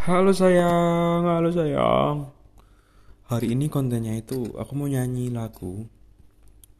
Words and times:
Halo 0.00 0.32
sayang, 0.32 1.28
halo 1.28 1.52
sayang. 1.52 2.32
Hari 3.28 3.52
ini 3.52 3.68
kontennya 3.68 4.16
itu 4.16 4.48
aku 4.56 4.72
mau 4.72 4.88
nyanyi 4.88 5.28
lagu 5.28 5.84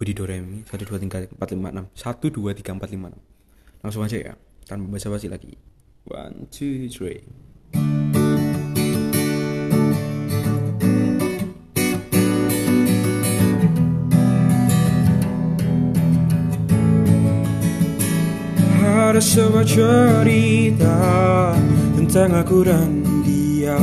Budi 0.00 0.16
Doremi 0.16 0.64
1 0.64 0.88
2 0.88 0.96
3 1.28 1.36
4 1.36 1.36
5 1.36 1.36
6 1.36 2.00
1 2.00 2.00
2 2.00 2.64
3 2.64 2.80
4 2.80 2.80
5 2.80 3.12
6. 3.12 3.84
Langsung 3.84 4.08
aja 4.08 4.16
ya, 4.16 4.32
tanpa 4.64 4.96
basa-basi 4.96 5.28
lagi. 5.28 5.52
One, 6.08 6.48
two, 6.48 6.88
three. 6.88 7.20
Ada 18.80 19.20
sebuah 19.20 19.68
cerita 19.68 20.96
tentang 22.00 22.32
aku 22.32 22.64
dan 22.64 23.09
dia 23.70 23.78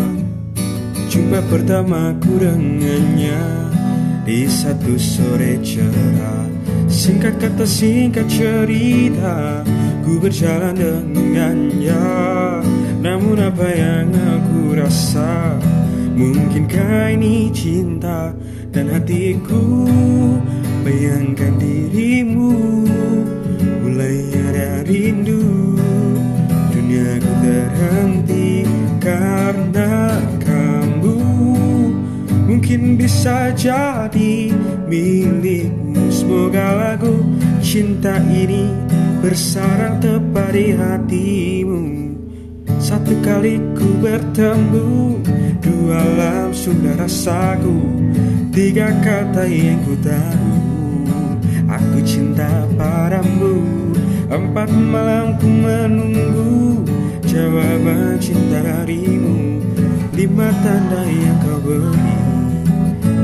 Jumpa 1.07 1.39
pertamaku 1.47 2.43
dengannya 2.43 3.39
di 4.27 4.43
satu 4.43 4.99
sore 4.99 5.55
cerah. 5.63 6.51
Singkat 6.91 7.39
kata 7.39 7.63
singkat 7.63 8.27
cerita 8.27 9.63
Ku 10.03 10.19
berjalan 10.19 10.75
dengannya. 10.75 12.03
Namun 12.99 13.39
apa 13.39 13.67
yang 13.71 14.11
aku 14.11 14.75
rasa? 14.75 15.55
Mungkinkah 16.17 17.15
ini 17.15 17.47
cinta 17.55 18.35
Dan 18.67 18.91
hatiku 18.91 19.87
kamu. 30.41 31.19
Mungkin 32.47 32.95
bisa 32.95 33.51
jadi 33.55 34.51
milikmu. 34.87 36.07
Semoga 36.07 36.73
lagu 36.73 37.23
cinta 37.59 38.19
ini 38.23 38.71
bersarang 39.19 39.99
tepat 39.99 40.55
di 40.55 40.67
hatimu. 40.71 41.81
Satu 42.77 43.17
kali 43.25 43.59
ku 43.75 43.89
bertemu 43.99 45.19
Dua 45.59 45.99
alam 45.99 46.55
sudah 46.55 46.95
rasaku. 46.95 47.75
Tiga 48.55 48.93
kata 49.03 49.43
yang 49.43 49.83
ku 49.83 49.93
tahu 49.99 50.55
Aku 51.67 51.99
cinta 52.07 52.63
padamu. 52.79 53.59
Empat 54.31 54.71
malam 54.71 55.35
ku 55.39 55.47
menunggu 55.47 56.83
Jawaban 57.27 57.76
cinta 58.19 58.59
darimu 58.63 59.57
Lima 60.17 60.49
tanda 60.65 61.05
yang 61.05 61.37
kau 61.45 61.61
beri. 61.61 62.17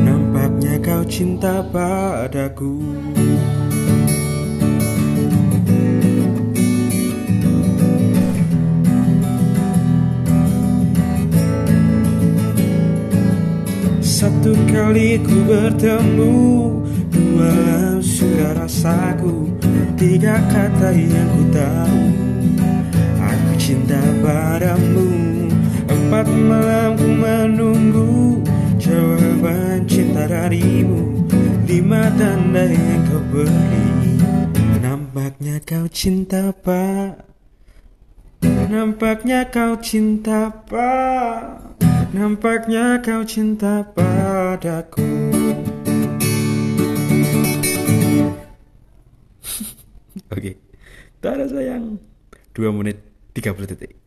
Nampaknya 0.06 0.78
kau 0.78 1.02
cinta 1.10 1.66
padaku. 1.74 2.78
Satu 14.06 14.54
kali 14.70 15.18
ku 15.26 15.36
bertemu 15.50 16.38
Dua 17.10 17.54
sudah 18.00 18.56
rasaku 18.56 19.50
Tiga 19.98 20.38
kata 20.48 20.94
yang 20.94 21.28
ku 21.34 21.44
tahu 21.52 22.33
padamu 24.24 25.12
Empat 25.84 26.32
malam 26.32 26.96
ku 26.96 27.08
menunggu 27.12 28.40
Jawaban 28.84 29.88
cinta 29.88 30.28
darimu. 30.28 31.24
Lima 31.64 32.04
tanda 32.20 32.68
yang 32.68 33.08
kau 33.08 33.24
beri. 33.32 34.20
Nampaknya 34.84 35.64
kau 35.64 35.88
cinta 35.88 36.52
pak. 36.52 37.24
Nampaknya 38.44 39.48
kau 39.48 39.80
cinta 39.80 40.52
pak. 40.68 41.80
Nampaknya 42.12 43.00
kau 43.00 43.24
cinta 43.24 43.88
padaku. 43.96 45.00
Oke, 50.28 50.28
okay. 50.28 50.60
Tada 51.24 51.48
sayang. 51.48 52.04
2 52.52 52.68
menit 52.76 53.00
30 53.32 53.64
detik 53.64 54.03